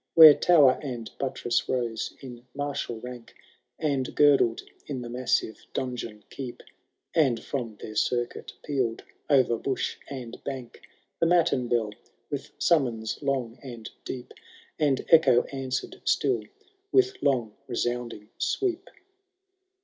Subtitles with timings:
[0.15, 3.35] Where tower and buttress rose in martial rank.
[3.77, 6.63] And girdled in the massive donjon Keep,
[7.13, 10.81] And from their circuit peaVd o*er bush and bank
[11.19, 11.91] The matin bell
[12.31, 14.33] with summons long and deep.
[14.79, 16.45] And echo answered still
[16.91, 18.89] with long resounding sweep.